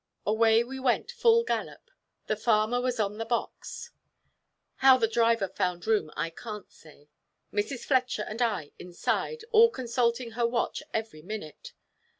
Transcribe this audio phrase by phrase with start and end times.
[0.25, 1.91] Away we went full gallop;
[2.25, 3.91] the farmer was on the box,
[4.77, 7.11] how the driver found room I can't say,
[7.53, 7.85] Mrs.
[7.85, 11.73] Fletcher and I inside, all consulting her watch every minute.